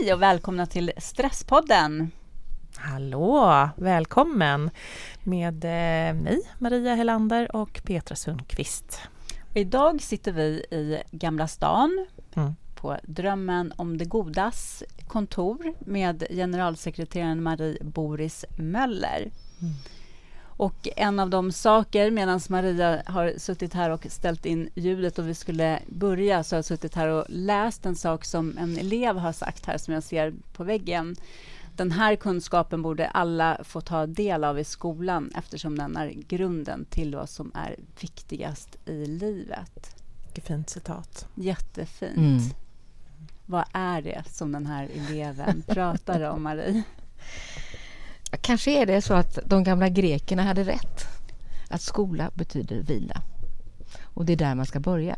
[0.00, 2.10] Hej och välkomna till Stresspodden.
[2.76, 4.70] Hallå, välkommen
[5.22, 9.00] med eh, mig, Maria Helander och Petra Sundqvist.
[9.54, 12.52] Idag sitter vi i Gamla stan mm.
[12.74, 19.30] på Drömmen om det godas kontor med generalsekreteraren Marie Boris Möller.
[19.60, 19.74] Mm.
[20.62, 25.28] Och en av de saker, medan Maria har suttit här och ställt in ljudet och
[25.28, 29.16] vi skulle börja, så har jag suttit här och läst en sak som en elev
[29.16, 31.16] har sagt här, som jag ser på väggen.
[31.76, 36.84] Den här kunskapen borde alla få ta del av i skolan eftersom den är grunden
[36.84, 39.96] till vad som är viktigast i livet.
[40.24, 41.26] Vilket fint citat.
[41.34, 42.16] Jättefint.
[42.16, 42.40] Mm.
[43.46, 46.82] Vad är det som den här eleven pratar om, Marie?
[48.40, 51.06] Kanske är det så att de gamla grekerna hade rätt.
[51.68, 53.22] Att skola betyder vila.
[54.02, 55.16] Och det är där man ska börja.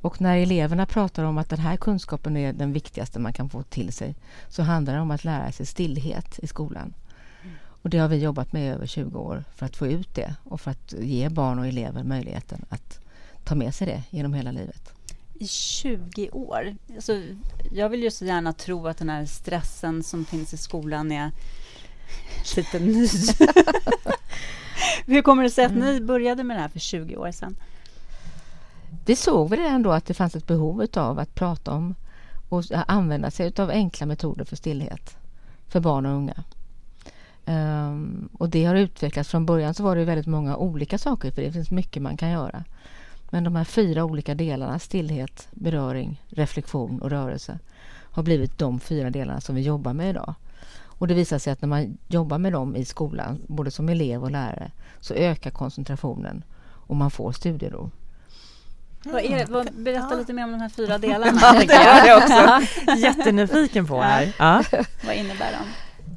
[0.00, 3.62] Och när eleverna pratar om att den här kunskapen är den viktigaste man kan få
[3.62, 4.14] till sig
[4.48, 6.94] så handlar det om att lära sig stillhet i skolan.
[7.84, 10.34] Och det har vi jobbat med i över 20 år för att få ut det
[10.44, 13.00] och för att ge barn och elever möjligheten att
[13.44, 14.92] ta med sig det genom hela livet.
[15.34, 16.76] I 20 år?
[16.94, 17.22] Alltså,
[17.72, 21.30] jag vill ju så gärna tro att den här stressen som finns i skolan är
[22.56, 23.08] lite ny.
[25.06, 25.84] Hur kommer det sig att mm.
[25.84, 27.56] ni började med det här för 20 år sedan?
[29.06, 31.94] Vi såg väl redan då att det fanns ett behov av att prata om
[32.48, 35.16] och använda sig av enkla metoder för stillhet
[35.68, 36.44] för barn och unga.
[37.46, 39.30] Um, och det har utvecklats.
[39.30, 42.30] Från början så var det väldigt många olika saker för det finns mycket man kan
[42.30, 42.64] göra.
[43.30, 49.10] Men de här fyra olika delarna, stillhet, beröring, reflektion och rörelse har blivit de fyra
[49.10, 50.34] delarna som vi jobbar med idag.
[51.04, 54.22] Och det visar sig att när man jobbar med dem i skolan, både som elev
[54.22, 54.70] och lärare,
[55.00, 57.90] så ökar koncentrationen och man får studiero.
[59.04, 59.44] Vad är det?
[59.44, 60.16] Vad, berätta ja.
[60.16, 61.40] lite mer om de här fyra delarna.
[61.42, 64.36] ja, det är jag också jättenyfiken på här.
[64.38, 64.64] Ja.
[65.06, 65.68] Vad innebär de?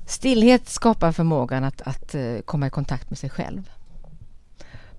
[0.06, 3.70] Stillhet skapar förmågan att, att uh, komma i kontakt med sig själv.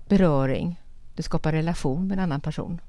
[0.07, 0.81] Beröring,
[1.15, 2.81] det skapar relation med en annan person.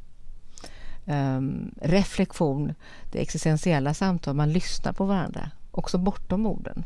[1.04, 2.74] Um, reflektion,
[3.12, 6.84] det existentiella samtal, man lyssnar på varandra också bortom orden.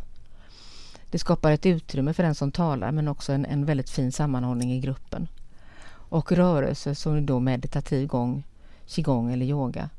[1.11, 4.72] Det skapar ett utrymme för den som talar men också en, en väldigt fin sammanhållning
[4.72, 5.28] i gruppen.
[5.87, 8.45] Och rörelse som då meditativ gång,
[8.87, 9.91] qigong eller yoga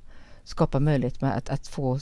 [0.43, 1.99] skapar möjlighet med att, att få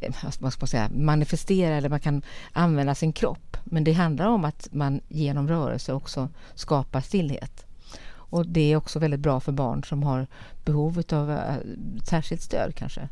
[0.00, 2.22] eh, vad ska man säga, manifestera eller man kan
[2.52, 3.56] använda sin kropp.
[3.64, 7.66] Men det handlar om att man genom rörelse också skapar stillhet.
[8.10, 10.26] Och det är också väldigt bra för barn som har
[10.64, 11.56] behov av eh,
[12.04, 13.08] särskilt stöd kanske.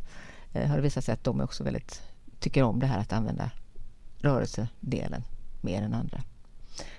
[0.53, 2.03] Eh, har det visat sig att de är också väldigt
[2.41, 3.50] tycker om det här att använda
[4.19, 5.22] rörelsedelen
[5.60, 6.22] mer än andra.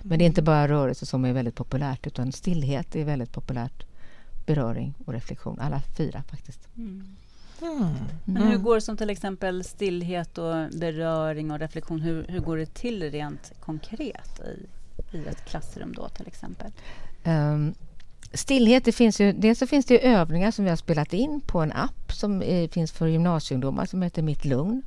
[0.00, 3.86] Men det är inte bara rörelse som är väldigt populärt utan stillhet är väldigt populärt.
[4.46, 6.68] Beröring och reflektion, alla fyra faktiskt.
[6.76, 7.16] Mm.
[7.62, 7.94] Mm.
[8.24, 12.00] Men hur går det som till exempel stillhet och beröring och reflektion?
[12.00, 16.72] Hur, hur går det till rent konkret i, i ett klassrum då till exempel?
[17.24, 17.74] Um,
[18.32, 21.60] stillhet, det finns ju, dels så finns det övningar som vi har spelat in på
[21.60, 24.82] en app som är, finns för gymnasieungdomar som heter Mitt Lugn.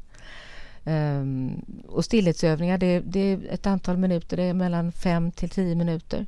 [0.86, 5.76] Um, och stillhetsövningar, det, det, är ett antal minuter, det är mellan fem till tio
[5.76, 6.26] minuter.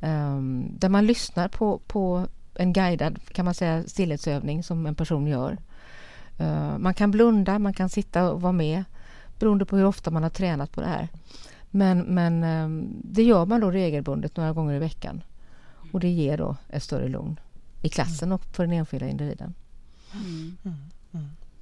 [0.00, 5.26] Um, där man lyssnar på, på en guidad kan man säga, stillhetsövning som en person
[5.26, 5.56] gör.
[6.40, 8.84] Uh, man kan blunda, man kan sitta och vara med
[9.38, 11.08] beroende på hur ofta man har tränat på det här.
[11.70, 15.22] Men, men um, det gör man då regelbundet några gånger i veckan.
[15.92, 17.40] Och det ger då ett större lugn
[17.82, 19.54] i klassen och för den enskilda individen.
[20.12, 20.56] Mm.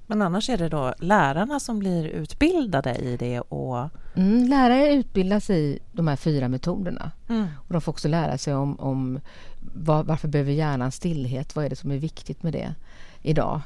[0.07, 3.39] Men annars är det då lärarna som blir utbildade i det?
[3.39, 3.89] Och...
[4.15, 7.11] Mm, lärare utbildas i de här fyra metoderna.
[7.29, 7.47] Mm.
[7.67, 9.19] Och de får också lära sig om, om
[9.59, 11.55] var, varför behöver hjärnan stillhet?
[11.55, 12.75] Vad är det som är viktigt med det
[13.21, 13.61] idag?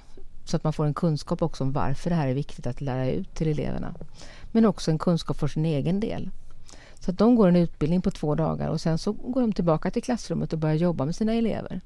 [0.46, 3.12] Så att man får en kunskap också om varför det här är viktigt att lära
[3.12, 3.94] ut till eleverna.
[4.52, 6.30] Men också en kunskap för sin egen del.
[7.00, 9.92] Så att de går en utbildning på två dagar och sen så går de tillbaka
[9.92, 11.82] till klassrummet och börjar jobba med sina elever.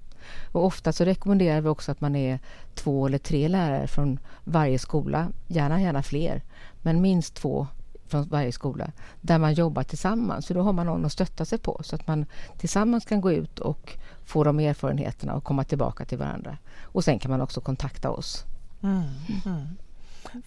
[0.52, 2.40] Och ofta så rekommenderar vi också att man är
[2.76, 6.42] två eller tre lärare från varje skola, gärna gärna fler,
[6.82, 7.68] men minst två
[8.08, 8.92] från varje skola,
[9.22, 10.48] där man jobbar tillsammans.
[10.48, 12.26] För då har man någon att stötta sig på så att man
[12.58, 16.58] tillsammans kan gå ut och få de erfarenheterna och komma tillbaka till varandra.
[16.82, 18.44] Och sen kan man också kontakta oss.
[18.84, 19.04] Mm.
[19.46, 19.68] Mm.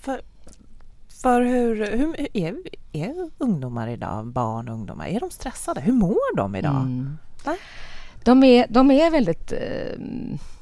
[0.00, 0.20] För,
[1.08, 2.56] för hur, hur är,
[2.92, 5.80] är ungdomar idag, barn och ungdomar, är de stressade?
[5.80, 6.76] Hur mår de idag?
[6.76, 7.18] Mm.
[8.26, 9.98] De är, de är väldigt eh,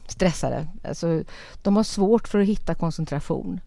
[0.06, 0.66] stressade.
[0.88, 1.22] Alltså,
[1.62, 3.60] de har svårt för att hitta koncentration.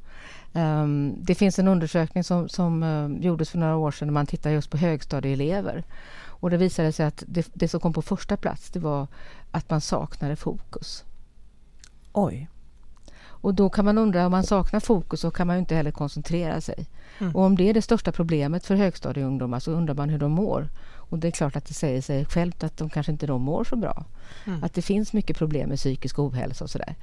[0.53, 4.25] Um, det finns en undersökning som, som uh, gjordes för några år sedan när man
[4.25, 5.83] tittade just på högstadieelever.
[6.39, 9.07] Och det visade sig att det, det, som kom på första plats det var
[9.51, 11.03] att man saknade fokus.
[12.13, 12.47] Oj.
[13.19, 15.91] Och då kan man undra, om man saknar fokus så kan man ju inte heller
[15.91, 16.85] koncentrera sig.
[17.19, 17.35] Mm.
[17.35, 20.69] Och om det är det största problemet för högstadieungdomar så undrar man hur de mår.
[21.09, 23.63] Och det är klart att det säger sig självt att de kanske inte de mår
[23.63, 24.05] så bra.
[24.45, 24.63] Mm.
[24.63, 26.95] Att det finns mycket problem med psykisk ohälsa och sådär.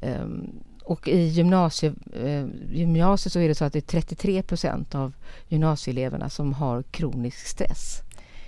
[0.00, 0.50] Um,
[0.84, 5.12] och i gymnasie, eh, gymnasiet så är det så att det är 33 procent av
[5.48, 8.02] gymnasieeleverna som har kronisk stress.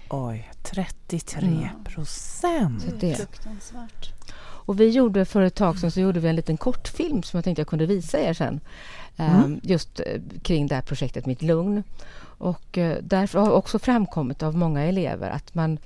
[0.09, 2.85] Oj, 33 procent!
[2.85, 2.99] Mm.
[3.01, 4.13] Det fruktansvärt.
[4.67, 7.45] Och vi gjorde för ett tag sedan så gjorde vi en liten kortfilm som jag
[7.45, 8.61] tänkte jag kunde visa er sen.
[9.17, 9.45] Mm.
[9.45, 11.83] Ehm, just eh, kring det här projektet Mitt Lugn.
[12.39, 15.79] Och eh, därför har också framkommit av många elever att man,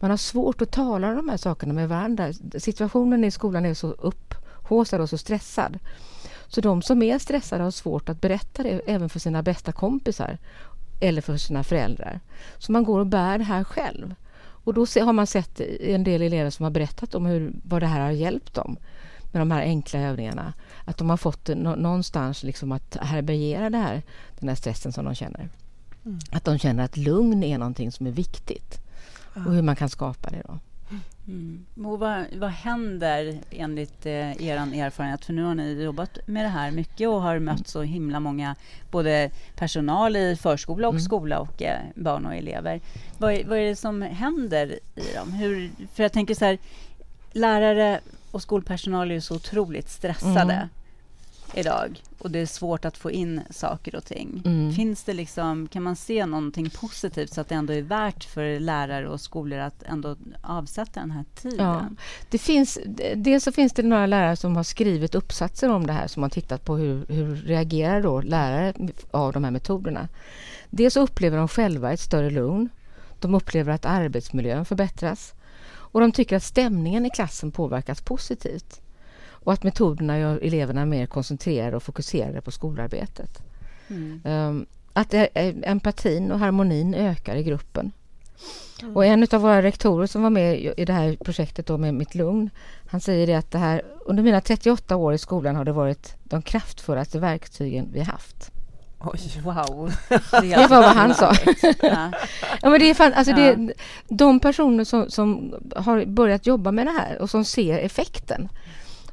[0.00, 2.32] man har svårt att tala om de här sakerna med varandra.
[2.58, 5.78] Situationen i skolan är så upphaussad och så stressad.
[6.48, 10.38] Så de som är stressade har svårt att berätta det även för sina bästa kompisar
[11.00, 12.20] eller för sina föräldrar.
[12.58, 14.14] Så man går och bär det här själv.
[14.64, 17.86] Och då har man sett en del elever som har berättat om hur, vad det
[17.86, 18.76] här har hjälpt dem
[19.38, 20.52] med de här enkla övningarna.
[20.84, 24.02] Att de har fått någonstans liksom att härbärgera det här,
[24.38, 25.48] den här stressen som de känner.
[26.04, 26.18] Mm.
[26.30, 28.80] Att de känner att lugn är någonting som är viktigt.
[29.34, 29.46] Ja.
[29.46, 30.58] Och hur man kan skapa det då.
[31.28, 31.66] Mm.
[31.74, 35.24] Vad, vad händer enligt eh, er erfarenhet?
[35.24, 38.56] För nu har ni jobbat med det här mycket och har mött så himla många
[38.90, 41.02] både personal i förskola och mm.
[41.02, 42.80] skola och eh, barn och elever.
[43.18, 45.32] Vad, vad är det som händer i dem?
[45.32, 46.58] Hur, för jag tänker så här,
[47.32, 50.54] lärare och skolpersonal är ju så otroligt stressade.
[50.54, 50.68] Mm
[51.54, 54.42] idag och det är svårt att få in saker och ting.
[54.44, 54.72] Mm.
[54.72, 58.60] Finns det liksom, kan man se någonting positivt så att det ändå är värt för
[58.60, 61.66] lärare och skolor att ändå avsätta den här tiden?
[61.66, 61.86] Ja,
[62.30, 62.78] det finns,
[63.14, 66.30] dels så finns det några lärare som har skrivit uppsatser om det här som har
[66.30, 68.74] tittat på hur, hur reagerar då lärare
[69.10, 70.08] av de här metoderna.
[70.70, 72.68] Dels upplever de själva ett större lugn.
[73.20, 75.34] De upplever att arbetsmiljön förbättras
[75.92, 78.80] och de tycker att stämningen i klassen påverkas positivt
[79.30, 83.42] och att metoderna gör eleverna mer koncentrerade och fokuserade på skolarbetet.
[83.88, 84.20] Mm.
[84.24, 85.14] Um, att
[85.62, 87.92] empatin och harmonin ökar i gruppen.
[88.82, 88.96] Mm.
[88.96, 92.14] Och en av våra rektorer som var med i det här projektet då med Mitt
[92.14, 92.50] Lugn,
[92.86, 96.16] han säger det att det här, under mina 38 år i skolan har det varit
[96.24, 98.52] de kraftfullaste verktygen vi haft.
[99.00, 99.92] Oj, wow!
[100.40, 101.34] Det var vad han sa.
[101.82, 102.10] ja.
[102.62, 102.70] ja.
[102.70, 103.36] men det är fan, alltså ja.
[103.36, 103.72] det,
[104.08, 108.48] de personer som, som har börjat jobba med det här och som ser effekten.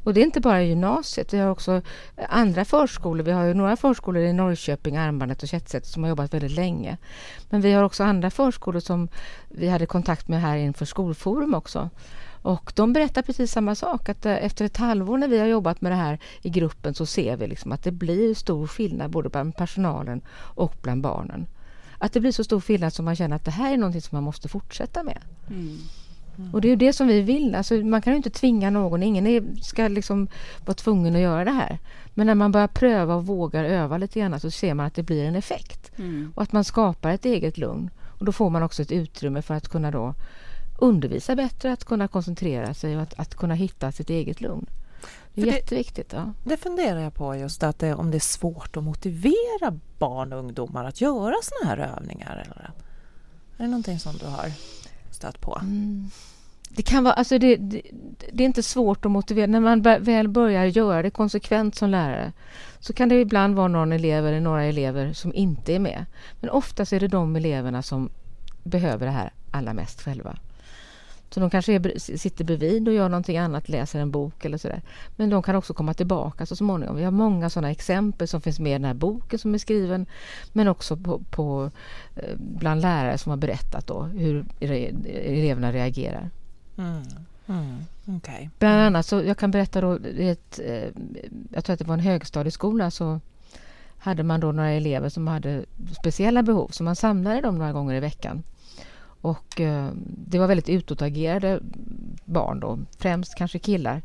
[0.06, 1.82] Och det är inte bara gymnasiet, vi har också
[2.18, 3.24] eh, andra förskolor.
[3.24, 6.98] Vi har ju några förskolor i Norrköping, Armbandet och Kättsäter som har jobbat väldigt länge.
[7.50, 9.08] Men vi har också andra förskolor som
[9.50, 11.90] vi hade kontakt med här inför Skolforum också.
[12.42, 15.82] Och de berättar precis samma sak, att eh, efter ett halvår när vi har jobbat
[15.82, 19.30] med det här i gruppen så ser vi liksom att det blir stor skillnad både
[19.30, 21.48] bland personalen och bland barnen.
[21.98, 24.16] Att det blir så stor skillnad som man känner att det här är någonting som
[24.16, 25.22] man måste fortsätta med.
[25.50, 25.78] Mm.
[26.38, 26.54] Mm.
[26.54, 27.56] Och det är det som vi vill.
[27.56, 29.04] Alltså, man kan ju inte tvinga någon.
[29.04, 30.28] Ingen är, ska liksom
[30.66, 31.80] vara tvungen att göra det här.
[32.14, 35.04] Men när man börjar pröva och vågar öva lite grann så ser man att det
[35.04, 35.92] blir en effekt.
[35.98, 36.34] Mm.
[36.36, 37.90] Och att man skapar ett eget lugn.
[38.20, 40.14] Och då får man också ett utrymme för att kunna då
[40.80, 44.66] undervisa bättre, att kunna koncentrera sig och att, att kunna hitta sitt eget lugn.
[45.34, 46.10] Det är för jätteviktigt.
[46.10, 46.34] Det, ja.
[46.44, 50.40] det funderar jag på just att det, om det är svårt att motivera barn och
[50.40, 52.46] ungdomar att göra såna här övningar.
[52.46, 52.72] Eller?
[53.58, 54.52] Är det någonting som du har
[55.16, 55.58] stött på?
[55.62, 56.10] Mm.
[56.70, 57.82] Det kan vara, alltså det, det,
[58.34, 59.48] det, är inte svårt att motivera.
[59.48, 62.32] När man väl börjar göra det konsekvent som lärare
[62.80, 66.06] så kan det ibland vara någon elev eller några elever som inte är med.
[66.40, 68.10] Men oftast är det de eleverna som
[68.64, 70.38] behöver det här allra mest själva.
[71.30, 74.82] Så de kanske är, sitter bredvid och gör någonting annat, läser en bok eller sådär.
[75.16, 76.96] Men de kan också komma tillbaka så småningom.
[76.96, 80.06] Vi har många sådana exempel som finns med i den här boken som är skriven.
[80.54, 81.72] Men också på, på
[82.16, 86.30] eh, bland lärare som har berättat då hur eleverna reagerar.
[86.78, 87.04] Mm.
[87.48, 87.86] Mm.
[88.18, 88.50] Okay.
[88.60, 90.90] Bland annat så, jag kan berätta då, ett, eh,
[91.54, 93.20] jag tror att det var en högstadieskola så
[93.98, 95.66] hade man då några elever som hade
[96.00, 98.44] speciella behov så man samlade dem några gånger i veckan.
[99.26, 101.60] Och eh, det var väldigt utåtagerade
[102.26, 104.02] barn då, främst kanske killar.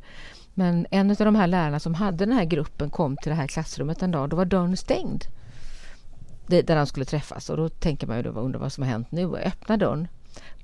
[0.54, 3.46] Men en av de här lärarna som hade den här gruppen kom till det här
[3.46, 4.28] klassrummet en dag.
[4.28, 5.24] Då var dörren stängd.
[6.46, 7.50] Det, där de skulle träffas.
[7.50, 9.26] Och då tänker man ju då, undrar vad som har hänt nu.
[9.26, 10.08] Och öppnar dörren.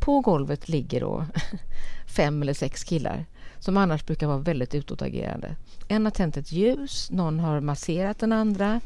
[0.01, 1.25] På golvet ligger då
[2.17, 3.27] fem eller sex killar
[3.59, 5.57] som annars brukar vara väldigt utåtagerande.
[5.89, 8.81] En har tänt ett ljus, någon har masserat den andra.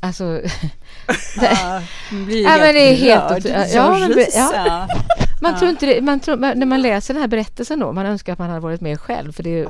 [0.00, 0.24] Alltså...
[1.40, 4.88] ja, blir ja, men det är helt ja, men, ja.
[5.40, 8.32] Man tror inte det, man tror, när man läser den här berättelsen då, man önskar
[8.32, 9.68] att man hade varit med själv för det är ju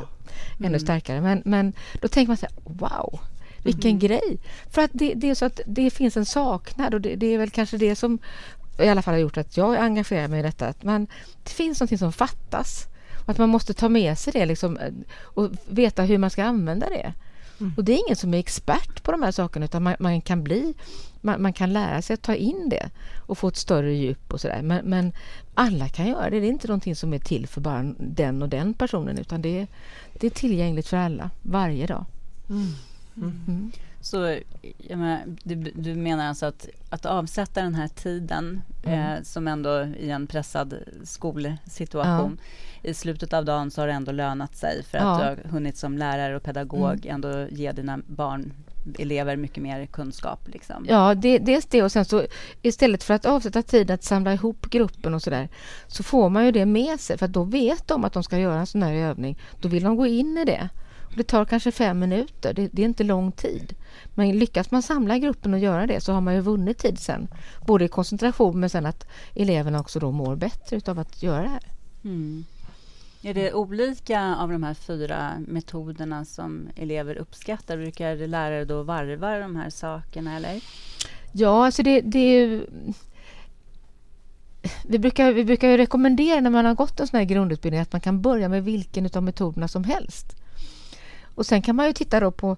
[0.59, 0.81] ännu mm.
[0.81, 1.21] starkare.
[1.21, 3.21] Men, men då tänker man så här, wow,
[3.63, 3.99] vilken mm.
[3.99, 4.39] grej!
[4.71, 7.39] För att det, det, är så att det finns en saknad och det, det, är
[7.39, 8.19] väl kanske det som
[8.79, 10.67] i alla fall har gjort att jag engagerar mig i detta.
[10.67, 11.07] Att man,
[11.43, 12.87] det finns någonting som fattas.
[13.23, 14.79] Och att man måste ta med sig det liksom,
[15.21, 17.13] och veta hur man ska använda det.
[17.61, 17.73] Mm.
[17.77, 20.45] Och det är ingen som är expert på de här sakerna utan man, man kan
[20.45, 20.75] bli
[21.21, 22.91] man, man, kan lära sig att ta in det
[23.27, 24.63] och få ett större djup och sådär.
[24.63, 25.13] Men, men,
[25.55, 26.41] alla kan göra det.
[26.41, 29.61] Det är inte någonting som är till för bara den och den personen utan det
[29.61, 29.67] är,
[30.21, 32.05] det är tillgängligt för alla varje dag.
[32.49, 33.73] Mm.
[34.01, 34.39] Så
[34.89, 39.01] menar, du, du, menar alltså att, att avsätta den här tiden mm.
[39.01, 40.75] eh, som ändå i en pressad
[41.05, 42.41] skolsituation
[42.83, 42.91] ja.
[42.91, 45.19] i slutet av dagen så har det ändå lönat sig för att ja.
[45.19, 47.15] du har hunnit som lärare och pedagog mm.
[47.15, 48.53] ändå ge dina barn
[48.99, 50.49] elever mycket mer kunskap.
[50.49, 50.87] Liksom.
[50.89, 52.27] Ja, det, dels det och sen så
[52.63, 55.49] istället för att avsätta tid att samla ihop gruppen och sådär
[55.87, 58.61] så får man ju det med sig för då vet de att de ska göra
[58.61, 59.39] en sån här övning.
[59.61, 60.69] Då vill de gå in i det.
[61.15, 63.75] Det tar kanske fem minuter, det, det, är inte lång tid.
[64.15, 67.29] Men lyckas man samla gruppen och göra det så har man ju vunnit tid sen.
[67.67, 71.49] Både i koncentration men sen att eleverna också då mår bättre av att göra det
[71.49, 71.63] här.
[72.05, 72.45] Mm.
[73.23, 77.77] Är det olika av de här fyra metoderna som elever uppskattar?
[77.77, 80.61] Brukar lärare då varva de här sakerna eller?
[81.33, 82.67] Ja, alltså det, det är ju,
[84.87, 88.01] vi brukar, vi brukar rekommendera när man har gått en sån här grundutbildning att man
[88.01, 90.37] kan börja med vilken av metoderna som helst.
[91.39, 92.57] Och sen kan man ju titta då på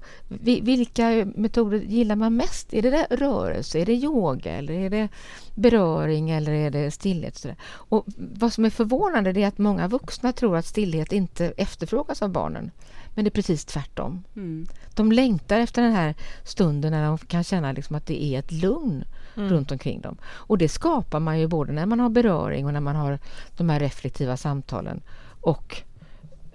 [0.62, 2.74] vilka metoder gillar man mest?
[2.74, 5.08] Är det rörelse, är det yoga eller är det
[5.54, 7.46] beröring eller är det stillhet?
[7.72, 12.30] Och vad som är förvånande är att många vuxna tror att stillhet inte efterfrågas av
[12.30, 12.70] barnen.
[13.14, 14.24] Men det är precis tvärtom.
[14.36, 14.66] Mm.
[14.94, 18.52] De längtar efter den här stunden när de kan känna liksom att det är ett
[18.52, 19.04] lugn
[19.36, 19.48] mm.
[19.48, 20.16] runt omkring dem.
[20.24, 23.18] Och det skapar man ju både när man har beröring och när man har
[23.56, 25.02] de här reflektiva samtalen
[25.40, 25.82] och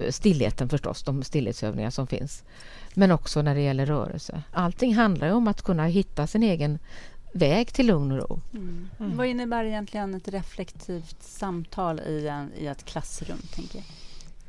[0.10, 2.44] stillheten förstås, de stillhetsövningar som finns.
[2.94, 4.44] Men också när det gäller rörelse.
[4.52, 6.80] Allting handlar om att kunna hitta sin egen
[7.34, 8.42] väg till lugn och ro.
[8.54, 8.90] Mm.
[9.00, 9.18] Mm.
[9.18, 13.38] Vad innebär egentligen ett reflektivt samtal i, en, i ett klassrum?
[13.56, 13.86] Tänker jag?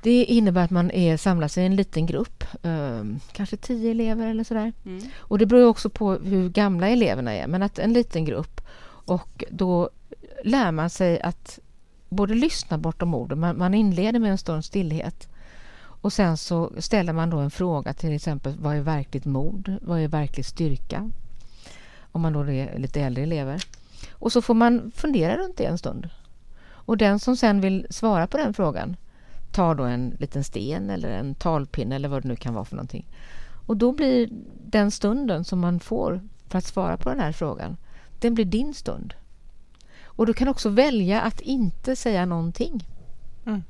[0.02, 4.44] Det innebär att man är, samlas i en liten grupp, eh, kanske tio elever eller
[4.44, 4.72] sådär.
[4.84, 5.02] Mm.
[5.18, 8.60] Och det beror också på hur gamla eleverna är, men att en liten grupp.
[9.06, 9.90] Och då
[10.44, 11.58] lär man sig att
[12.08, 15.28] både lyssna bortom orden, man, man inleder med en stund stillhet
[16.06, 19.76] och sen så ställer man då en fråga till exempel vad är verkligt mod?
[19.82, 21.10] Vad är verklig styrka?
[22.12, 23.64] Om man då är lite äldre elever.
[24.12, 26.08] Och så får man fundera runt det en stund.
[26.66, 28.96] Och den som sen vill svara på den frågan
[29.52, 32.76] tar då en liten sten eller en talpinne eller vad det nu kan vara för
[32.76, 33.06] någonting.
[33.66, 34.28] Och då blir
[34.66, 37.76] den stunden som man får för att svara på den här frågan,
[38.20, 39.14] den blir din stund.
[40.04, 42.84] Och du kan också välja att inte säga någonting.
[43.46, 43.62] Mm.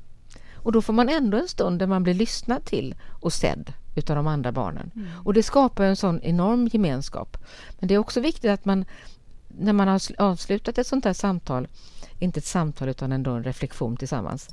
[0.67, 4.17] Och då får man ändå en stund där man blir lyssnad till och sedd utav
[4.17, 4.91] de andra barnen.
[4.95, 5.09] Mm.
[5.25, 7.37] Och det skapar en sån enorm gemenskap.
[7.79, 8.85] Men det är också viktigt att man
[9.49, 11.69] när man har avslutat ett sånt här samtal,
[12.19, 14.49] inte ett samtal utan ändå en reflektion tillsammans,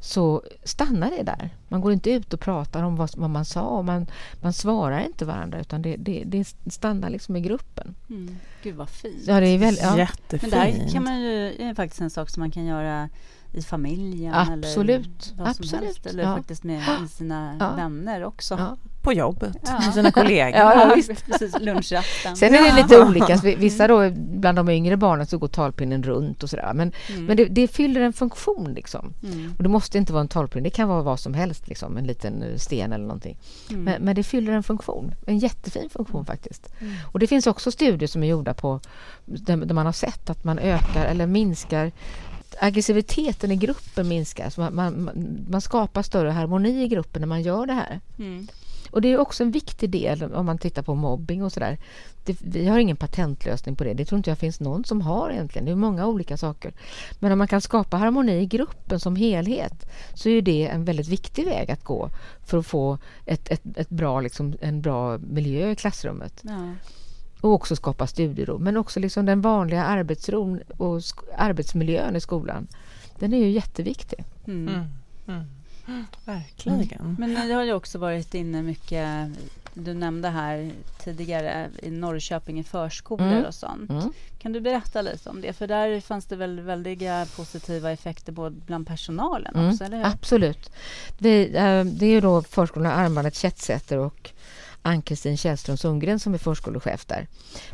[0.00, 1.50] så stannar det där.
[1.68, 4.06] Man går inte ut och pratar om vad, vad man sa och man,
[4.42, 7.94] man svarar inte varandra utan det, det, det stannar liksom i gruppen.
[8.10, 8.36] Mm.
[8.62, 9.24] Gud vad fint.
[9.26, 9.98] Ja, det är väldigt, ja.
[9.98, 10.42] Jättefint.
[10.42, 13.08] Men det här kan man ju, är faktiskt en sak som man kan göra
[13.54, 15.32] i familjen Absolut.
[15.32, 15.70] eller vad Absolut.
[15.70, 16.06] som helst.
[16.06, 16.36] Eller ja.
[16.36, 17.72] faktiskt med sina ja.
[17.72, 18.54] vänner också.
[18.54, 18.76] Ja.
[19.02, 19.80] På jobbet ja.
[19.80, 20.60] med sina kollegor.
[20.60, 21.26] ja, visst.
[21.26, 22.36] Precis, lunchrasten.
[22.36, 23.36] Sen är det lite olika.
[23.36, 26.72] Vissa då, bland de yngre barnen så går talpinnen runt och sådär.
[26.74, 27.24] Men, mm.
[27.24, 29.12] men det, det, fyller en funktion liksom.
[29.22, 29.54] Mm.
[29.56, 30.64] Och det måste inte vara en talpinne.
[30.64, 31.96] Det kan vara vad som helst, liksom.
[31.96, 33.38] en liten eh, sten eller någonting.
[33.70, 33.84] Mm.
[33.84, 35.14] Men, men, det fyller en funktion.
[35.26, 36.26] En jättefin funktion mm.
[36.26, 36.72] faktiskt.
[36.80, 36.94] Mm.
[37.12, 38.80] Och det finns också studier som är gjorda på
[39.24, 41.92] där, där man har sett att man ökar eller minskar
[42.60, 44.70] aggressiviteten i gruppen minskar.
[44.70, 45.10] Man, man,
[45.48, 48.00] man, skapar större harmoni i gruppen när man gör det här.
[48.18, 48.46] Mm.
[48.90, 51.78] Och det är också en viktig del om man tittar på mobbing och sådär.
[52.40, 53.94] Vi har ingen patentlösning på det.
[53.94, 55.64] Det tror inte jag finns någon som har egentligen.
[55.64, 56.72] Det är många olika saker.
[57.18, 61.08] Men om man kan skapa harmoni i gruppen som helhet så är det en väldigt
[61.08, 62.10] viktig väg att gå
[62.44, 66.40] för att få ett, ett, ett bra, liksom, en bra miljö i klassrummet.
[66.42, 66.72] Ja
[67.44, 68.58] och också skapa studiero.
[68.58, 71.02] Men också liksom den vanliga arbetsron och
[71.36, 72.66] arbetsmiljön i skolan.
[73.18, 74.24] Den är ju jätteviktig.
[74.46, 74.68] Mm.
[75.26, 75.44] Mm.
[75.86, 76.04] Mm.
[76.24, 77.00] Verkligen.
[77.00, 77.16] Mm.
[77.18, 79.30] Men ni har ju också varit inne mycket
[79.74, 80.70] du nämnde här
[81.04, 83.44] tidigare i Norrköping i förskolor mm.
[83.44, 83.90] och sånt.
[83.90, 84.12] Mm.
[84.38, 85.52] Kan du berätta lite om det?
[85.52, 89.68] För där fanns det väl väldiga positiva effekter både bland personalen mm.
[89.68, 90.06] också, eller hur?
[90.06, 90.70] Absolut.
[91.18, 94.30] Vi, äh, det är ju då förskolorna Armbandet Chetsäter och
[94.86, 97.26] Ann-Kristin Källström Sundgren som är förskolechef där.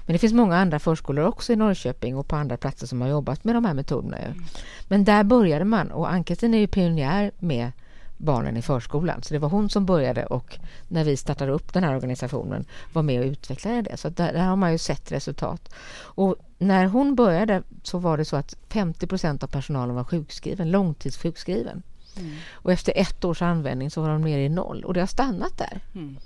[0.07, 3.09] Men det finns många andra förskolor också i Norrköping och på andra platser som har
[3.09, 4.17] jobbat med de här metoderna.
[4.17, 4.45] Mm.
[4.89, 7.73] Men där började man och Ann-Kristin är ju pionjär med
[8.17, 9.23] barnen i förskolan.
[9.23, 13.03] Så det var hon som började och när vi startade upp den här organisationen var
[13.03, 13.97] med och utvecklade det.
[13.97, 15.75] Så där, där har man ju sett resultat.
[15.99, 20.71] Och när hon började så var det så att 50 procent av personalen var sjukskriven,
[20.71, 21.83] långtidssjukskriven.
[22.17, 22.37] Mm.
[22.53, 25.59] Och efter ett års användning så var de nere i noll och det har stannat
[25.59, 25.81] där.
[25.95, 26.17] Mm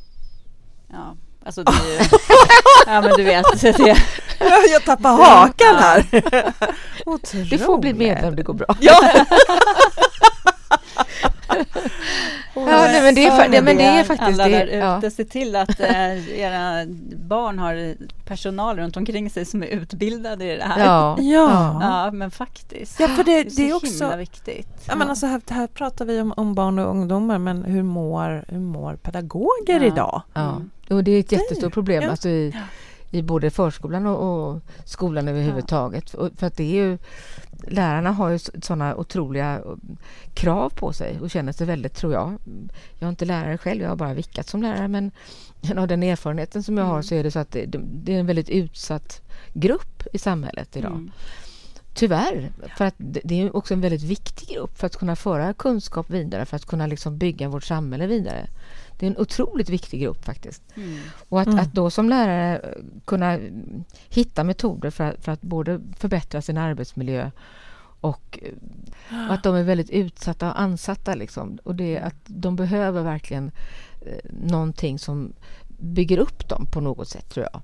[0.94, 2.08] Ja, alltså det är ju...
[2.86, 3.60] ja, men du vet.
[3.60, 3.96] Det...
[4.72, 6.06] Jag tappar hakan här.
[7.06, 7.50] Otroligt.
[7.50, 8.76] Du får bli medlem, det går bra.
[8.80, 9.00] Ja.
[12.54, 14.64] ja, nej, men det är, det, men det är faktiskt alla där det.
[14.64, 14.76] ute.
[14.76, 15.10] Ja.
[15.10, 17.94] Se till att eh, era barn har
[18.24, 20.84] personal runt omkring sig som är utbildade i det här.
[20.84, 21.78] Ja, ja.
[21.82, 23.00] ja men faktiskt.
[23.00, 24.68] Ja, för det, det är, det är så också himla viktigt.
[24.88, 28.44] Ja, men alltså här, här pratar vi om, om barn och ungdomar, men hur mår,
[28.48, 29.84] hur mår pedagoger Ja.
[29.84, 30.22] idag?
[30.34, 30.98] Ja, Mm.
[30.98, 32.10] och det är ett jättestort problem Ja.
[32.10, 32.54] alltså i,
[33.10, 36.10] i både förskolan och, och skolan överhuvudtaget.
[36.10, 36.98] För att det är ju,
[37.68, 39.96] lärarna har ju sådana otroliga eh,
[40.34, 42.38] krav på sig och känner sig väldigt, tror jag.
[42.98, 45.10] Jag är inte lärare själv, jag har bara vickat som lärare men
[45.76, 47.02] av den erfarenheten som jag har Mm.
[47.02, 47.66] så är det så att det,
[48.04, 49.20] det är en väldigt utsatt
[49.52, 50.92] grupp i samhället idag.
[50.92, 51.10] Mm.
[51.94, 56.10] Tyvärr, för att det är också en väldigt viktig grupp för att kunna föra kunskap
[56.10, 58.46] vidare, för att kunna liksom bygga vårt samhälle vidare.
[58.98, 60.62] Det är en otroligt viktig grupp faktiskt.
[60.74, 60.98] Mm.
[61.28, 61.58] Och att, Mm.
[61.58, 62.74] att då som lärare
[63.04, 63.38] kunna
[64.08, 67.30] hitta metoder för att, för att både förbättra sin arbetsmiljö
[68.00, 68.38] och,
[69.08, 71.14] och att de är väldigt utsatta och ansatta.
[71.14, 71.58] Liksom.
[71.64, 73.50] Och det, att de behöver verkligen
[74.00, 75.32] eh, någonting som
[75.78, 77.62] bygger upp dem på något sätt, tror jag.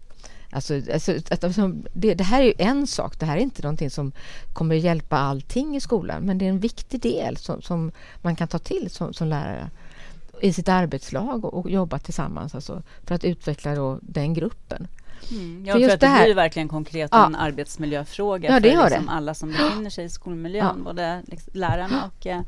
[0.52, 3.62] Alltså, alltså, att, alltså, det, det här är ju en sak, det här är inte
[3.62, 4.12] någonting som
[4.52, 7.92] kommer hjälpa allting i skolan, men det är en viktig del som, som
[8.23, 9.71] man kan ta till som, som lärare
[10.42, 14.88] i sitt arbetslag och, och jobba tillsammans alltså, för att utveckla då den gruppen.
[15.30, 15.64] Mm.
[15.66, 17.26] Ja, För för, just att det, det här- blir verkligen konkret Ja.
[17.26, 19.12] en arbetsmiljöfråga Ja, det för liksom det.
[19.12, 20.85] alla som befinner sig i skolmiljön, Ja.
[20.85, 22.40] både liksom lärarna och eh,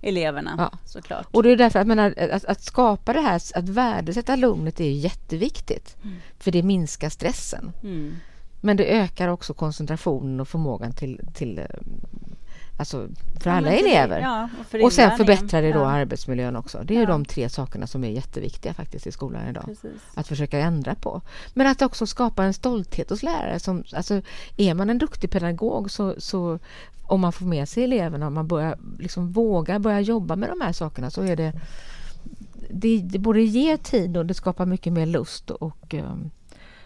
[0.00, 0.78] eleverna Ja.
[0.84, 1.26] såklart.
[1.30, 4.90] Och det är därför att, menar, att, att skapa det här, att värdesätta lugnet är
[4.90, 5.96] jätteviktigt.
[6.02, 6.16] Mm.
[6.38, 7.72] För det minskar stressen.
[7.82, 8.16] Mm.
[8.60, 11.64] Men det ökar också koncentrationen och förmågan till, till eh,
[12.76, 13.08] alltså
[13.40, 14.20] för Ja, alla för- elever.
[14.20, 16.82] Ja, och, för och sen förbättrar det då ja, arbetsmiljön också.
[16.84, 17.06] Det är Ja.
[17.06, 19.64] de tre sakerna som är jätteviktiga faktiskt i skolan idag.
[19.64, 20.02] precis.
[20.14, 21.20] Att försöka ändra på.
[21.54, 23.60] Men att också skapa en stolthet hos lärare.
[23.60, 24.22] Som, alltså,
[24.56, 26.58] är man en duktig pedagog så, så
[27.02, 30.60] om man får med sig eleverna och man börjar, liksom, vågar börja jobba med de
[30.60, 31.52] här sakerna så är det
[32.70, 36.30] det, det både ger tid och det skapar mycket mer lust och um,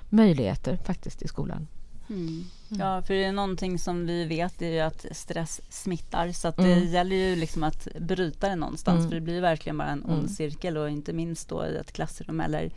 [0.09, 1.67] möjligheter faktiskt i skolan.
[2.09, 2.45] Mm.
[2.79, 6.57] Ja, för det är någonting som vi vet är ju att stress smittar så att
[6.57, 6.89] det Mm.
[6.89, 9.09] gäller ju liksom att bryta det någonstans Mm.
[9.09, 10.29] för det blir verkligen bara en ond Mm.
[10.29, 12.71] cirkel och inte minst då i ett klassrum eller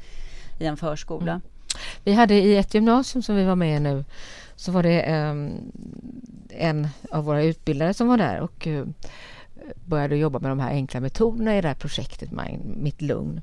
[0.59, 1.31] i en förskola.
[1.31, 1.41] Mm.
[2.03, 4.05] Vi hade i ett gymnasium som vi var med i nu
[4.55, 5.71] så var det um,
[6.49, 8.85] en av våra utbildare som var där och uh,
[9.85, 12.29] började jobba med de här enkla metoderna i det här projektet
[12.77, 13.41] Mitt lugn.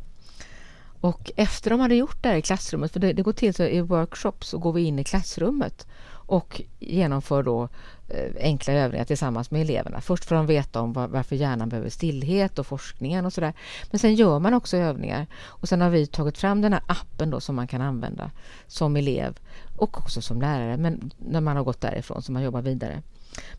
[1.00, 3.62] Och efter de hade gjort det här i klassrummet, för det, det går till så
[3.62, 5.86] i workshops så går vi in i klassrummet
[6.30, 7.68] och genomför då
[8.08, 10.00] eh, enkla övningar tillsammans med eleverna.
[10.00, 13.52] Först får de veta om var, varför hjärnan behöver stillhet och forskningen och sådär.
[13.90, 17.30] Men sen gör man också övningar och sen har vi tagit fram den här appen
[17.30, 18.30] då som man kan använda
[18.66, 19.38] som elev
[19.76, 23.02] och också som lärare, men när man har gått därifrån så man jobbar vidare.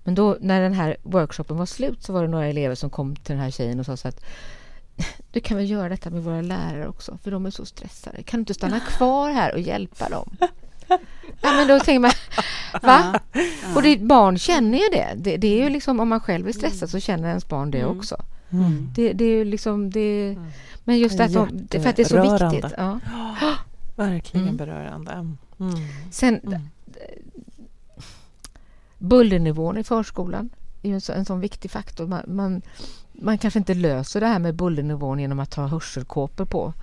[0.03, 3.15] Men då när den här workshopen var slut så var det några elever som kom
[3.15, 4.25] till den här tjejen och sa så att
[5.31, 8.23] du kan väl göra detta med våra lärare också, för de är så stressade.
[8.23, 10.37] Kan du inte stanna kvar här och hjälpa dem?
[11.41, 12.11] Ja, men då tänker man,
[12.81, 13.19] va?
[13.33, 13.39] Ja.
[13.75, 15.13] Och det, barn känner ju det.
[15.17, 15.37] det.
[15.37, 17.97] Det är ju liksom, om man själv är stressad så känner ens barn det Mm.
[17.97, 18.15] också.
[18.51, 18.89] Mm.
[18.95, 20.37] Det, det är ju liksom, det,
[20.83, 22.71] men just därför, det- för att det är så viktigt.
[22.77, 22.99] Ja.
[23.95, 24.57] Verkligen Mm.
[24.57, 25.11] berörande.
[25.11, 25.35] Mm.
[26.11, 26.61] Sen, Mm.
[28.97, 30.49] bullernivån i förskolan
[30.81, 32.07] är ju en, så, en sån viktig faktor.
[32.07, 32.61] Man, man,
[33.11, 36.73] man kanske inte löser det här med bullernivån genom att ha hörselkåpor på.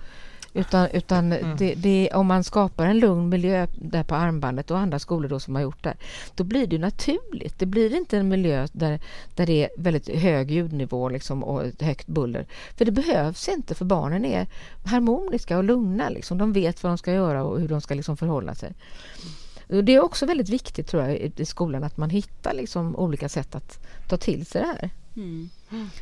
[0.53, 1.57] Utan, utan Mm.
[1.57, 5.39] det, det, om man skapar en lugn miljö där på armbandet och andra skolor då
[5.39, 5.93] som har gjort det,
[6.35, 7.59] då blir det naturligt.
[7.59, 8.99] Det blir inte en miljö där,
[9.35, 12.45] där det är väldigt hög ljudnivå liksom och högt buller.
[12.77, 14.47] För det behövs inte, för barnen är
[14.85, 16.09] harmoniska och lugna.
[16.09, 16.37] Liksom.
[16.37, 18.73] De vet vad de ska göra och hur de ska liksom förhålla sig.
[19.83, 23.29] Det är också väldigt viktigt tror jag i i skolan att man hittar liksom olika
[23.29, 24.89] sätt att ta till sig det här.
[25.19, 25.49] Mm.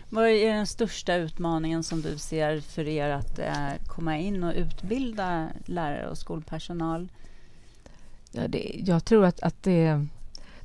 [0.10, 4.53] Vad är den största utmaningen som du ser för er att eh, komma in och
[4.56, 7.10] utbilda lärare och skolpersonal?
[8.32, 10.06] Ja, det, jag tror att, att det,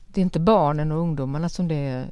[0.07, 2.11] det är inte barnen och ungdomarna som det är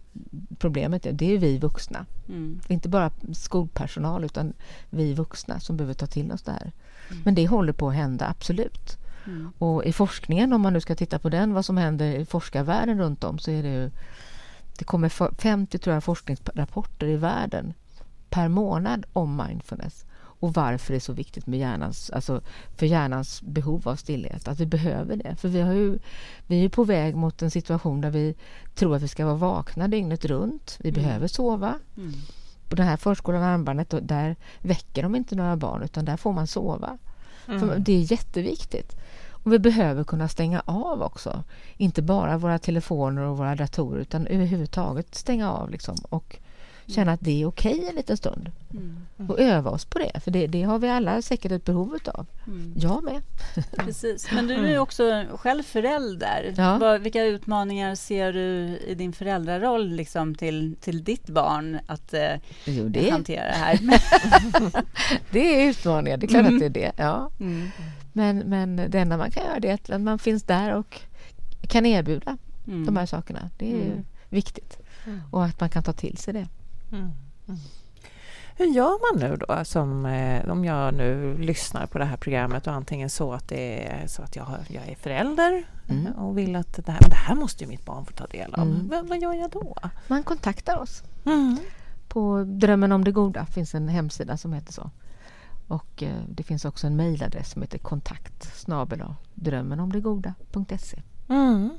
[0.58, 1.06] problemet.
[1.06, 1.12] är.
[1.12, 2.06] Det är vi vuxna.
[2.28, 2.60] Mm.
[2.68, 4.52] Inte bara skolpersonal utan
[4.90, 6.72] vi vuxna som behöver ta till oss det här.
[7.10, 7.22] Mm.
[7.24, 8.96] Men det håller på att hända, absolut.
[9.26, 9.52] Mm.
[9.58, 12.98] Och i forskningen, om man nu ska titta på den, vad som händer i forskarvärlden
[12.98, 13.90] runt om, så är det ju...
[14.80, 17.74] Det kommer för- 50 tror jag, forskningsrapporter i världen
[18.30, 22.40] per månad om mindfulness och varför det är så viktigt med hjärnans, alltså
[22.76, 24.48] för hjärnans behov av stillhet.
[24.48, 25.36] Att vi behöver det.
[25.36, 25.98] För vi, har ju,
[26.46, 28.34] vi är på väg mot en situation där vi
[28.74, 30.78] tror att vi ska vara vakna dygnet runt.
[30.80, 31.02] Vi Mm.
[31.02, 31.74] behöver sova.
[31.96, 32.12] Mm.
[32.68, 36.46] På den här förskolan Armbandet, där väcker de inte några barn utan där får man
[36.46, 36.98] sova.
[37.48, 37.84] Mm.
[37.84, 38.96] Det är jätteviktigt.
[39.42, 41.44] Och vi behöver kunna stänga av också.
[41.76, 46.38] Inte bara våra telefoner och våra datorer utan överhuvudtaget stänga av liksom och
[46.90, 48.50] känna att det är okej okay en liten stund.
[48.70, 49.06] Mm.
[49.28, 52.26] Och öva oss på det, för det, det, har vi alla säkert ett behov av.
[52.46, 52.74] Mm.
[52.76, 53.22] Jag med.
[53.76, 54.32] Precis.
[54.32, 56.54] Men du är också själv förälder.
[56.56, 56.98] Ja.
[56.98, 62.88] Vilka utmaningar ser du i din föräldraroll liksom, till, till ditt barn att eh, jo,
[62.88, 63.10] det.
[63.10, 63.78] hantera det här?
[65.30, 66.54] det är utmaningar, det är klart mm.
[66.54, 66.92] att det är det.
[66.96, 67.30] Ja.
[68.12, 71.00] Men, men det enda man kan göra är att man finns där och
[71.68, 72.86] kan erbjuda mm.
[72.86, 73.50] de här sakerna.
[73.58, 74.04] Det är mm.
[74.28, 74.78] viktigt.
[75.06, 75.20] Mm.
[75.30, 76.48] Och att man kan ta till sig det.
[76.92, 77.10] Mm.
[77.48, 77.60] Mm.
[78.56, 82.66] Hur gör man nu då som eh, om jag nu lyssnar på det här programmet
[82.66, 86.12] och antingen så att det är så att jag, har, jag är förälder mm.
[86.12, 88.62] och vill att det här, det här måste ju mitt barn få ta del av.
[88.62, 88.88] Mm.
[88.88, 89.76] Vad, vad, gör jag då?
[90.06, 91.02] Man kontaktar oss.
[91.26, 91.56] Mm.
[92.08, 94.90] På Drömmen om det goda finns en hemsida som heter så.
[95.70, 98.66] Och eh, det finns också en mejladress som heter kontakt
[99.34, 101.02] drömmenomdegoda.se.
[101.28, 101.70] Mm.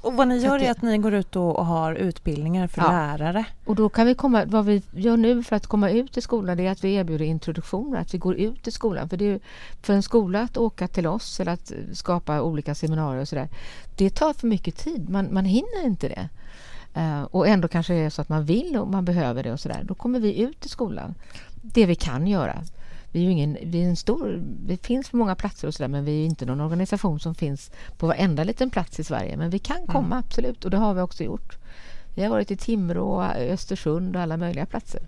[0.00, 2.90] Och vad ni gör är att ni går ut och, har utbildningar för ja.
[2.90, 3.44] lärare.
[3.64, 6.56] Och då kan vi komma, vad vi gör nu för att komma ut i skolan
[6.56, 9.08] det är att vi erbjuder introduktioner, att vi går ut i skolan.
[9.08, 9.40] För det är,
[9.82, 13.48] för en skola att åka till oss eller att skapa olika seminarier och sådär,
[13.96, 15.08] det tar för mycket tid.
[15.08, 16.28] Man, man hinner inte det.
[16.96, 19.60] Uh, och ändå kanske det är så att man vill och man behöver det och
[19.60, 19.82] sådär.
[19.84, 21.14] Då kommer vi ut i skolan.
[21.62, 22.62] Det vi kan göra
[23.12, 26.04] vi är ingen, vi är en stor, vi finns på många platser och sådär men
[26.04, 29.36] vi är inte någon organisation som finns på varenda liten plats i Sverige.
[29.36, 30.18] Men vi kan komma mm.
[30.18, 31.58] absolut och det har vi också gjort.
[32.14, 35.00] Vi har varit i Timrå, Östersund och alla möjliga platser.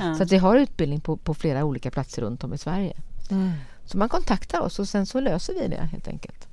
[0.00, 0.16] Mm.
[0.16, 2.96] Så att vi har utbildning på, på flera olika platser runt om i Sverige.
[3.30, 3.52] Mm.
[3.84, 6.48] Så man kontaktar oss och sen så löser vi det helt enkelt.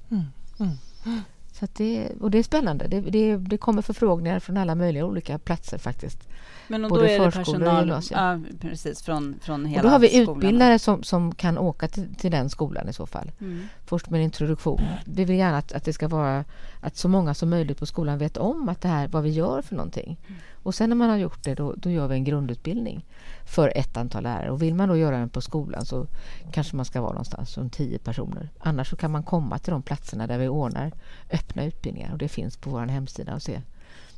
[1.63, 2.87] Så det, och det är spännande.
[2.87, 6.29] Det, det, det kommer förfrågningar från alla möjliga olika platser faktiskt.
[6.67, 9.99] Men och Både då är det personal ja, precis, från, från hela och Då har
[9.99, 13.31] vi utbildare som, som kan åka till, till den skolan i så fall.
[13.41, 13.67] Mm.
[13.85, 14.81] Först med en introduktion.
[15.05, 16.45] Vi vill gärna att, att det ska vara
[16.81, 19.61] att så många som möjligt på skolan vet om att det här vad vi gör
[19.61, 20.17] för någonting.
[20.27, 20.39] Mm.
[20.63, 23.05] Och sen när man har gjort det då, då gör vi en grundutbildning
[23.45, 24.51] för ett antal lärare.
[24.51, 26.07] Och vill man då göra den på skolan så
[26.51, 28.49] kanske man ska vara någonstans runt tio personer.
[28.59, 30.91] Annars så kan man komma till de platserna där vi ordnar
[31.31, 33.61] öppna utbildningar och det finns på vår hemsida och se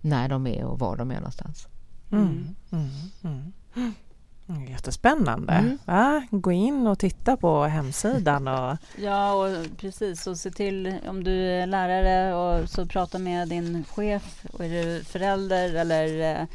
[0.02, 1.68] när de är och var de är någonstans.
[2.12, 2.56] Mm.
[2.72, 2.90] Mm.
[3.24, 3.54] Mm.
[4.50, 4.68] Mm.
[4.68, 5.54] Jättespännande.
[5.54, 5.78] Mm.
[5.86, 6.24] Va?
[6.32, 8.48] Gå in och titta på hemsidan.
[8.48, 8.78] Och...
[9.04, 10.28] ja, och precis.
[10.28, 14.46] Och se till om du är lärare och så prata med din chef.
[14.54, 16.48] Och är du förälder eller eh,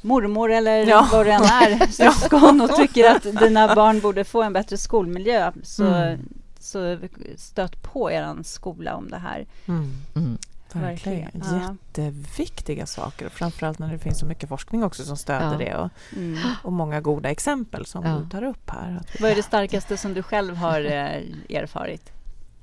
[0.00, 1.08] mormor eller ja.
[1.12, 5.52] vad du än är, syskon och tycker att dina barn borde få en bättre skolmiljö
[5.62, 6.28] så, mm.
[6.58, 6.98] så
[7.36, 9.46] stöt på er skola om det här.
[9.66, 10.38] Mm.
[10.78, 11.30] Verkligen.
[11.44, 11.76] Ja.
[11.96, 13.28] Jätteviktiga saker.
[13.28, 15.58] Framförallt när det finns så mycket forskning också som stöder ja.
[15.58, 16.38] det och, mm.
[16.62, 18.16] och många goda exempel som ja.
[18.22, 19.00] du tar upp här.
[19.20, 22.12] Vad är det starkaste som du själv har eh, erfarit?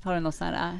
[0.01, 0.79] Har du något sånt här...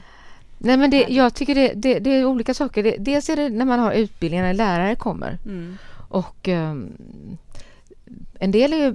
[0.58, 2.84] Nej, men det, jag tycker det, det, det är olika saker.
[2.84, 5.38] Det, dels är det när man har utbildningar, när lärare kommer.
[5.46, 5.78] Mm.
[6.10, 6.98] Och um,
[8.40, 8.94] en del är ju,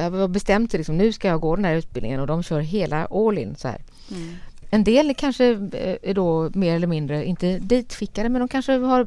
[0.00, 3.06] har bestämt sig, liksom, nu ska jag gå den här utbildningen och de kör hela
[3.06, 3.82] all in så här.
[4.10, 4.34] Mm.
[4.74, 9.06] En del kanske eh, är då mer eller mindre, inte ditskickade, men de kanske har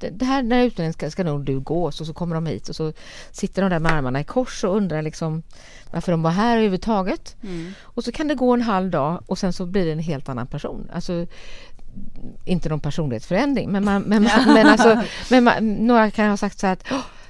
[0.00, 2.68] det här, den här utbildningen ska, ska nog du gå, så, så kommer de hit
[2.68, 2.92] och så
[3.30, 5.42] sitter de där med armarna i kors och undrar liksom
[5.90, 7.36] varför de var här överhuvudtaget.
[7.42, 7.72] Mm.
[7.82, 10.28] Och så kan det gå en halv dag och sen så blir det en helt
[10.28, 10.90] annan person.
[10.92, 11.26] Alltså,
[12.44, 16.58] inte någon personlighetsförändring, men, man, men, man, men, alltså, men man, några kan ha sagt
[16.58, 16.84] så här att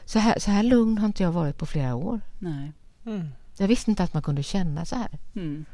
[0.05, 2.21] så här, så här lugn har inte jag varit på flera år.
[2.39, 2.73] Nej.
[3.07, 3.29] Mm.
[3.59, 5.19] Jag visste inte att man kunde känna så här.
[5.37, 5.65] Mm.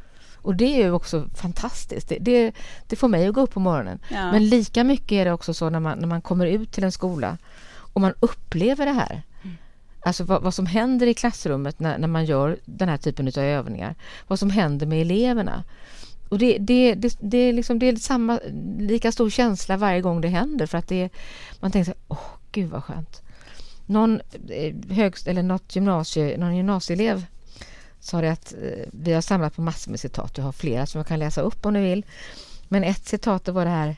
[0.44, 2.08] Och det är ju också fantastiskt.
[2.08, 2.52] Det, det,
[2.86, 3.98] det får mig att gå upp på morgonen.
[4.10, 4.32] Ja.
[4.32, 6.92] Men lika mycket är det också så när man, när man kommer ut till en
[6.92, 7.38] skola
[7.76, 9.22] och man upplever det här.
[9.42, 9.56] Mm.
[10.00, 13.38] Alltså vad, vad, som händer i klassrummet när, när man gör den här typen av
[13.38, 13.94] övningar.
[14.28, 15.64] Vad som händer med eleverna.
[16.28, 18.40] Och det, det, det, det, är liksom, det är samma,
[18.78, 20.66] lika stor känsla varje gång det händer.
[20.66, 21.08] För att det,
[21.60, 23.22] man tänker så åh gud vad skönt.
[23.86, 27.24] Någon eh, högst, eller något gymnasie, någon gymnasieelev
[28.04, 30.38] sa det att eh, vi har samlat på massor med citat.
[30.38, 32.04] Jag har flera som jag kan läsa upp om ni vill.
[32.68, 33.96] Men ett citat var det här,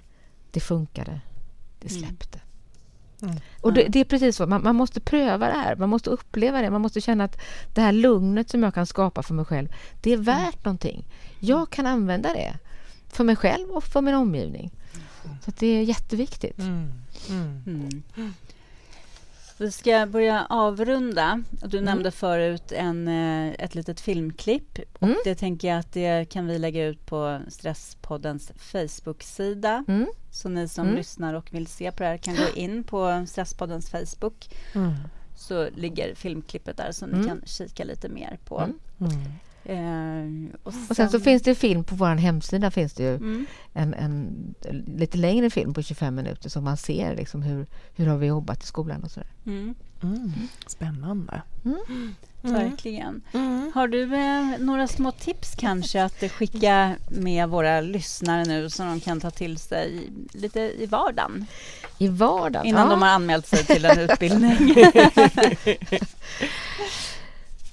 [0.51, 1.21] det funkade,
[1.81, 2.03] det mm.
[2.03, 2.41] släppte.
[3.23, 3.37] Mm.
[3.61, 6.63] Och det, det, är precis så, man, man, måste pröva det här, man måste uppleva
[6.63, 7.39] det, man måste känna att
[7.75, 9.69] det här lugnet som jag kan skapa för mig själv,
[10.01, 10.61] det är värt mm.
[10.63, 11.09] någonting.
[11.39, 12.59] Jag kan använda det
[13.09, 14.71] för mig själv och för min omgivning.
[15.25, 15.37] Mm.
[15.45, 16.59] Så det är jätteviktigt.
[19.59, 21.43] Vi ska börja avrunda.
[21.51, 21.85] Du mm.
[21.85, 24.79] nämnde förut en, eh, ett litet filmklipp.
[24.93, 25.17] Och mm.
[25.25, 29.85] Det tänker jag att det kan vi lägga ut på Stresspoddens Facebook-sida.
[29.89, 30.07] Mm.
[30.31, 30.97] Så ni som mm.
[30.97, 34.49] lyssnar och vill se på det här kan gå in på Stresspoddens Facebook.
[34.75, 34.95] Mm.
[35.37, 37.27] Så ligger filmklippet där, så ni mm.
[37.27, 38.69] kan kika lite mer på.
[39.69, 42.71] Eh, och, sen, och, sen, så finns det film på vår hemsida.
[42.71, 43.47] finns det ju mm.
[43.73, 44.55] en, en,
[44.97, 48.63] lite längre film på 25 minuter som man ser liksom hur, hur har vi jobbat
[48.63, 49.29] i skolan och sådär.
[49.47, 49.75] Mm.
[50.03, 50.33] Mm.
[50.67, 51.43] Spännande.
[51.65, 51.79] Mm.
[51.89, 52.15] mm.
[52.43, 53.23] Verkligen.
[53.33, 53.73] Mm.
[53.75, 59.01] Har du eh, några små tips kanske att skicka med våra lyssnare nu som de
[59.01, 61.47] kan ta till sig lite i vardagen?
[61.99, 62.67] I vardagen?
[62.67, 62.91] Innan ja.
[62.91, 64.57] de har anmält sig till en utbildning.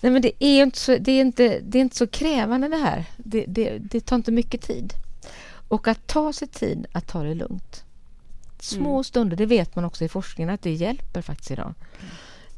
[0.03, 2.77] Nej, men det är inte så, det är inte, det är inte så krävande det
[2.77, 3.05] här.
[3.17, 4.93] Det, det, det tar inte mycket tid.
[5.67, 7.83] Och att ta sig tid att ta det lugnt.
[8.59, 9.03] Små mm.
[9.03, 11.73] stunder, det vet man också i forskningen att det hjälper faktiskt idag.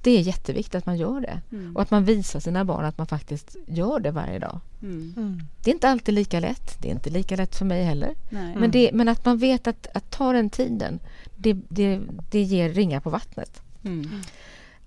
[0.01, 1.75] Det är jätteviktigt att man gör det mm.
[1.75, 4.59] och att man visar sina barn att man faktiskt gör det varje dag.
[4.81, 5.13] Mm.
[5.17, 5.41] mm.
[5.63, 6.81] Det är inte alltid lika lätt.
[6.81, 8.15] Det är inte lika lätt för mig heller.
[8.59, 10.99] Men, det, men att man vet att, att ta den tiden,
[11.35, 13.61] det, det, det ger ringar på vattnet.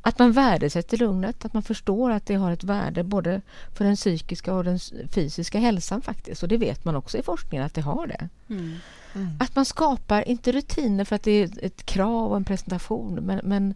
[0.03, 3.41] Att man värdesätter lugnet, att man förstår att det har ett värde både
[3.75, 4.79] för den psykiska och den
[5.11, 6.43] fysiska hälsan faktiskt.
[6.43, 8.29] Och det vet man också i forskningen att det har det.
[8.49, 8.77] Mm.
[9.15, 9.29] Mm.
[9.41, 13.41] Att man skapar, inte rutiner för att det är ett krav och en presentation, men,
[13.45, 13.75] men,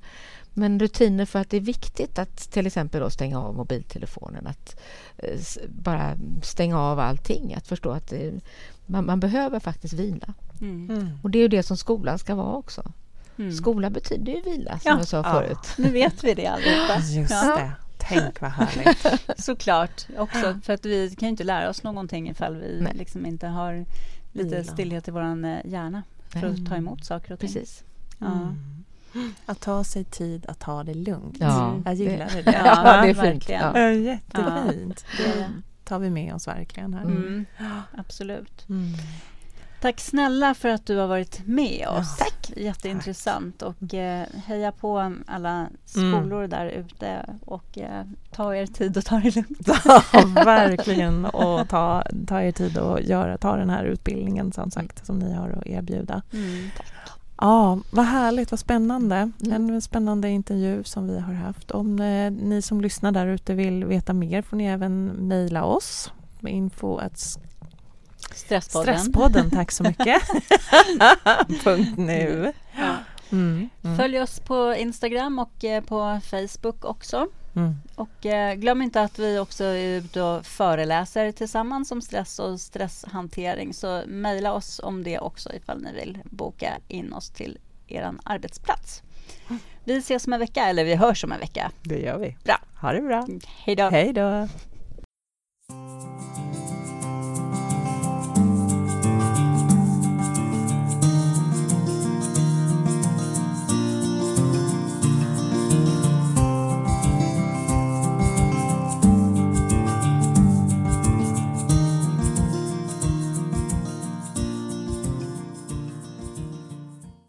[0.55, 4.81] men rutiner för att det är viktigt att till exempel då stänga av mobiltelefonen, att
[5.17, 8.41] eh, bara stänga av allting, att förstå att det,
[8.87, 10.35] man, man, behöver faktiskt vila.
[10.61, 10.91] Mm.
[10.91, 11.19] mm.
[11.23, 12.93] Och det är ju det som skolan ska vara också.
[13.39, 13.53] Mm.
[13.53, 14.99] Skola betyder ju vila, som ja.
[14.99, 15.59] jag sa förut.
[15.77, 15.85] Ja.
[15.85, 16.99] Nu vet vi det allihopa.
[17.11, 17.57] Just ja.
[17.57, 17.73] det.
[17.99, 19.23] Tänk vad härligt.
[19.45, 20.07] Såklart.
[20.19, 23.85] Också för att vi kan inte lära oss någonting ifall vi liksom inte har
[24.33, 24.73] lite vila.
[24.73, 27.49] stillhet i vår eh, hjärna för att ta emot saker och ting.
[27.49, 27.85] Precis.
[28.21, 28.57] Mm.
[29.47, 31.37] Att ta sig tid att ta det lugnt.
[31.41, 32.43] Ja, jag gillar det.
[32.43, 32.53] det.
[32.65, 33.49] Ja, det är fint.
[33.49, 33.91] Ja.
[33.91, 35.05] Jättefint.
[35.17, 35.49] Det
[35.85, 36.95] tar vi med oss verkligen.
[36.95, 37.03] Här.
[37.03, 37.45] Mm.
[37.97, 38.69] Absolut.
[38.69, 38.93] Mm.
[39.83, 42.17] Tack snälla för att du har varit med oss.
[42.19, 42.53] Ja, tack!
[42.57, 43.59] Jätteintressant.
[43.59, 43.69] Tack.
[43.69, 46.51] Och eh, heja på alla skolor mm.
[46.51, 49.69] där ute och eh, ta er tid och ta det lugnt.
[49.85, 50.03] Ja,
[50.35, 51.25] verkligen.
[51.25, 55.35] Och ta, ta er tid och göra, ta den här utbildningen som sagt som ni
[55.35, 56.23] har att erbjuda.
[56.33, 56.71] Mm,
[57.37, 59.31] Ja, vad härligt, vad spännande.
[59.45, 59.71] Mm.
[59.71, 61.71] En spännande intervju som vi har haft.
[61.71, 66.13] Om eh, ni som lyssnar där ute vill veta mer får ni även mejla oss
[66.41, 66.99] med info
[68.35, 68.99] Stresspodden.
[68.99, 70.23] Stresspodden, tack så mycket.
[71.65, 72.53] Punkt nu.
[72.77, 72.97] Ja.
[73.33, 73.97] Mm, mm.
[73.97, 77.27] Följ oss på Instagram och eh, på Facebook också.
[77.57, 77.75] Mm.
[77.95, 82.61] Och eh, glöm inte att vi också är ute och föreläser tillsammans om stress och
[82.61, 83.75] stresshantering.
[83.75, 89.03] Så mejla oss om det också ifall ni vill boka in oss till er arbetsplats.
[89.85, 91.71] Vi ses om en vecka, eller vi hörs om en vecka.
[91.83, 92.37] Det gör vi.
[92.45, 92.59] Bra.
[92.81, 93.27] Ha det bra.
[93.47, 93.91] Hej då.
[93.91, 94.49] Hej då.